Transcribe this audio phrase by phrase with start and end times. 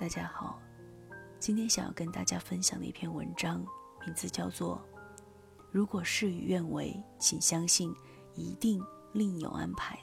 [0.00, 0.60] 大家好，
[1.40, 3.66] 今天想要跟大家分享的一篇文章，
[4.06, 4.80] 名字叫做
[5.72, 7.92] 《如果事与愿违，请相信
[8.36, 8.80] 一定
[9.12, 9.96] 另有安排》。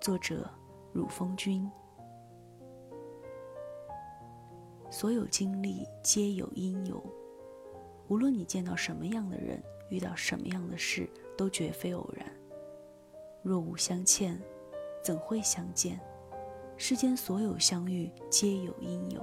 [0.00, 0.50] 作者：
[0.94, 1.70] 汝风君。
[4.90, 6.98] 所有经历皆有因由，
[8.08, 12.26] 无论你见到什么样的人，遇到什么样的事，都绝非偶然。
[13.42, 14.40] 若无相欠，
[15.04, 16.00] 怎会相见？
[16.82, 19.22] 世间所有相遇皆有因由，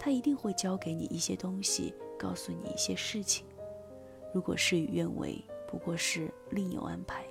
[0.00, 3.44] 他一定会教给你一些东西，告诉你一些事情。
[4.32, 7.22] 如果事与愿违，不过是另有安排。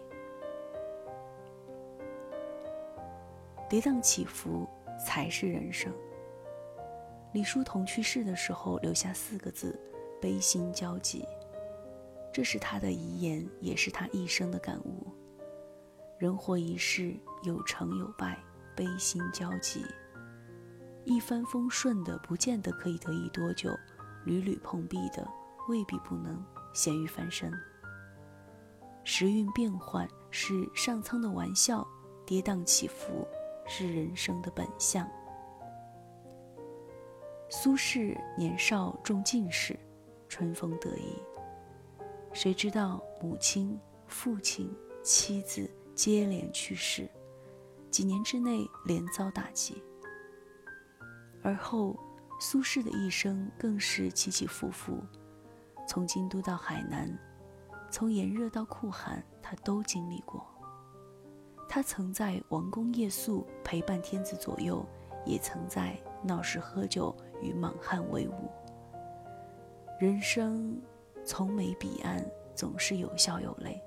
[3.68, 4.68] 跌宕起伏
[5.04, 5.92] 才是人生。
[7.34, 9.78] 李叔同去世的时候留下四个字：
[10.22, 11.26] 悲心交集。
[12.32, 15.08] 这是他的遗言，也是他一生的感悟。
[16.20, 18.38] 人活一世，有成有败。
[18.78, 19.84] 悲心交集，
[21.04, 23.76] 一帆风顺的不见得可以得意多久，
[24.24, 25.28] 屡屡碰壁的
[25.68, 27.52] 未必不能咸鱼翻身。
[29.04, 31.86] 时运变幻是上苍的玩笑，
[32.24, 33.28] 跌宕起伏
[33.68, 35.10] 是人生的本相。
[37.50, 39.76] 苏轼年少中进士，
[40.30, 41.16] 春风得意，
[42.32, 47.10] 谁知道母亲、父亲、妻子接连去世。
[47.98, 49.84] 几年之内连遭打击，
[51.42, 51.98] 而后
[52.40, 55.04] 苏轼的一生更是起起伏伏，
[55.88, 57.12] 从京都到海南，
[57.90, 60.46] 从炎热到酷寒，他都经历过。
[61.68, 64.86] 他曾在王宫夜宿陪伴天子左右，
[65.26, 68.52] 也曾在闹市喝酒与莽汉为伍。
[70.00, 70.80] 人生
[71.26, 72.24] 从没彼岸，
[72.54, 73.82] 总是有笑有泪。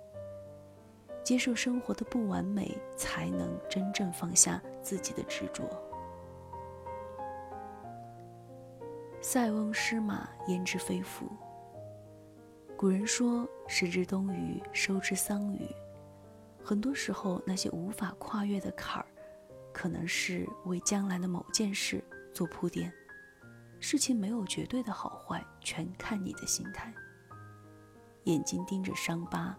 [1.22, 5.64] 接受生活的不完美，才能真正放下自己的执着。
[9.20, 11.26] 塞翁失马，焉知非福。
[12.76, 15.69] 古人说：“时之东隅，收之桑榆。”
[16.64, 19.06] 很多时候，那些无法跨越的坎儿，
[19.72, 22.91] 可能是为将来的某件事做铺垫。
[23.78, 26.92] 事情没有绝对的好坏，全看你的心态。
[28.25, 29.56] 眼睛盯着伤疤。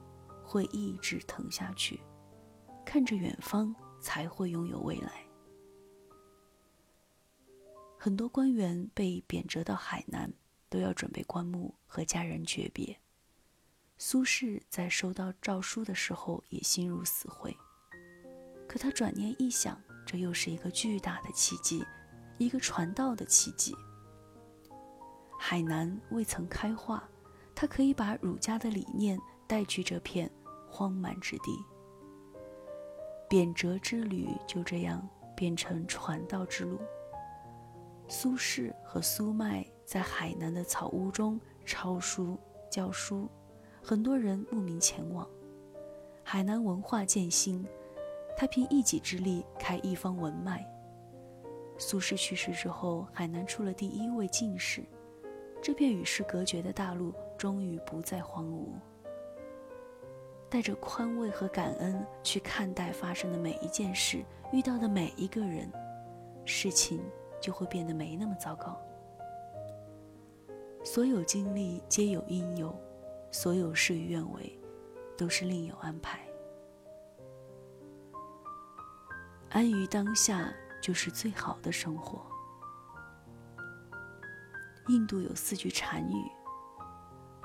[0.52, 2.02] 会一直疼下去，
[2.86, 5.26] 看着远方才会拥有未来。
[7.98, 10.30] 很多官员被贬谪到海南，
[10.68, 13.00] 都要准备棺木和家人诀别。
[13.98, 17.56] 苏轼在收到诏书的时候也心如死灰，
[18.68, 21.82] 可他转念一想，这又是一个巨大的奇迹，
[22.38, 23.74] 一个传道的奇迹。
[25.40, 27.08] 海南未曾开化，
[27.56, 30.30] 他可以把儒家的理念带去这片。
[30.72, 31.52] 荒蛮之地，
[33.28, 35.06] 贬谪之旅就这样
[35.36, 36.80] 变成传道之路。
[38.08, 42.38] 苏轼和苏迈在海南的草屋中抄书
[42.70, 43.30] 教书，
[43.84, 45.28] 很多人慕名前往。
[46.24, 47.66] 海南文化渐兴，
[48.38, 50.66] 他凭一己之力开一方文脉。
[51.78, 54.84] 苏轼去世之后，海南出了第一位进士，
[55.62, 58.70] 这片与世隔绝的大陆终于不再荒芜。
[60.52, 65.72] 带着宽慰和感恩去看待发生的每一件事，遇到的每一个人，
[66.44, 67.02] 事情
[67.42, 68.78] 就会变得没那么糟糕。
[70.84, 72.78] 所有经历皆有因由，
[73.32, 74.60] 所有事与愿违，
[75.18, 76.20] 都是另有安排。
[79.52, 82.26] 安于当下就是最好的生活。
[84.90, 86.32] 印度有四句禅语：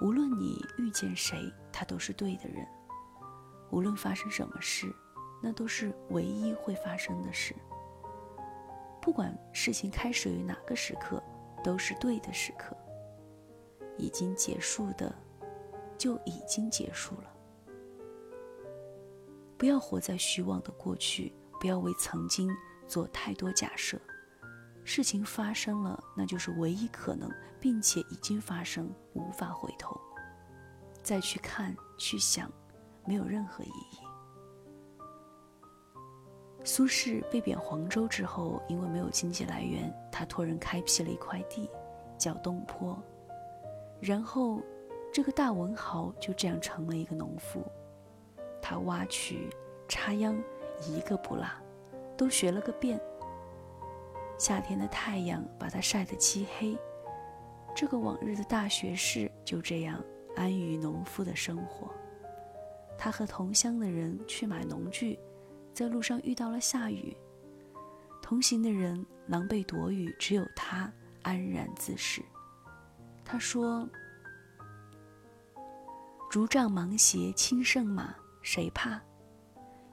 [0.01, 2.67] 无论你遇见谁，他都是对的人。
[3.77, 4.91] 无论发生什么事，
[5.43, 7.55] 那都是唯一会发生的事。
[9.03, 11.23] 不管事情开始于哪个时刻，
[11.63, 12.75] 都是对的时刻。
[13.99, 15.15] 已经结束的，
[15.99, 17.31] 就已经结束了。
[19.59, 21.31] 不要活在虚妄的过去，
[21.61, 22.51] 不要为曾经
[22.89, 24.01] 做太多假设。
[24.85, 27.31] 事情发生了，那就是唯一可能，
[27.61, 30.01] 并且已经发生，无法回头。
[31.03, 32.51] 再去看，去想。
[33.07, 33.99] 没有任何意义。
[36.65, 41.71] 苏轼被贬黄州之后，因为没有经济来源，他托人开辟了一块地，
[42.19, 43.01] 叫东坡。
[44.01, 44.61] 然后，
[45.13, 47.65] 这个大文豪就这样成了一个农夫。
[48.61, 49.49] 他挖渠、
[49.87, 50.37] 插秧，
[50.89, 51.47] 一个不落，
[52.17, 53.01] 都学了个遍。
[54.37, 56.77] 夏天的太阳把他晒得漆黑，
[57.77, 60.03] 这个往日的大学士就这样
[60.35, 61.89] 安于农夫的生活。
[62.99, 65.19] 他和同乡的人去买农具，
[65.75, 67.15] 在路上遇到了下雨。
[68.23, 72.23] 同行的人狼狈躲雨，只有他安然自适。
[73.25, 73.89] 他说
[76.31, 79.01] ：“竹杖芒鞋轻胜马，谁怕？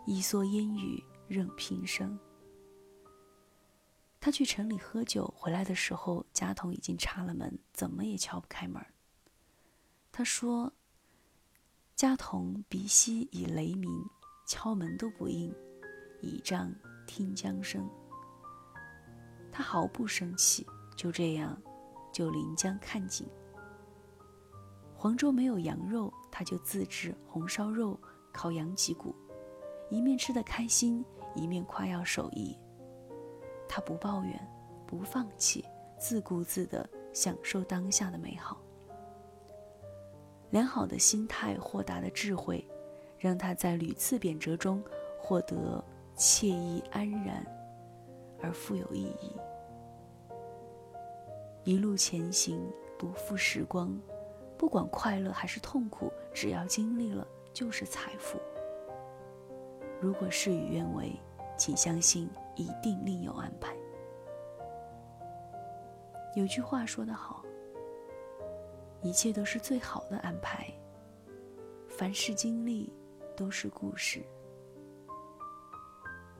[0.05, 2.17] 一蓑烟雨任平生。”
[4.19, 8.83] 他去城里喝酒，回来的时候，家童已经插了门，怎么也敲不开门。
[10.11, 10.71] 他说
[11.95, 13.89] ：“家童鼻息已雷鸣，
[14.47, 15.53] 敲门都不应，
[16.21, 16.73] 倚杖
[17.05, 17.89] 听江声。”
[19.51, 21.57] 他毫不生气，就这样。
[22.11, 23.27] 就临江看景。
[24.95, 27.99] 黄州没有羊肉，他就自制红烧肉、
[28.31, 29.15] 烤羊脊骨，
[29.89, 31.03] 一面吃得开心，
[31.33, 32.55] 一面夸耀手艺。
[33.67, 34.47] 他不抱怨，
[34.85, 35.65] 不放弃，
[35.99, 38.61] 自顾自地享受当下的美好。
[40.53, 42.63] 良好的心态、豁达的智慧，
[43.17, 44.83] 让他在屡次贬谪中
[45.19, 45.83] 获得
[46.15, 47.43] 惬意安然，
[48.39, 49.35] 而富有意义。
[51.63, 53.99] 一路前行，不负时光，
[54.55, 58.37] 不管快乐还是痛苦，只要经历了，就是财富。
[59.99, 61.19] 如果事与愿违，
[61.57, 63.75] 请相信一定另有安排。
[66.35, 67.43] 有句话说得好，
[69.03, 70.65] 一切都是最好的安排。
[71.87, 72.91] 凡事经历
[73.35, 74.23] 都是故事。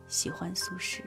[0.07, 1.03] 喜欢苏轼。